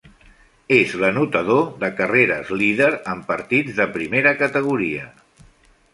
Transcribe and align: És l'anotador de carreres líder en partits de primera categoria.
És 0.77 0.93
l'anotador 1.01 1.67
de 1.83 1.91
carreres 1.99 2.49
líder 2.63 2.89
en 3.15 3.23
partits 3.29 3.77
de 3.81 3.89
primera 3.99 4.37
categoria. 4.45 5.05